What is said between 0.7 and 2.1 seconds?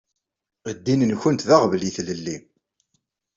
Ddin-nkent d aɣbel i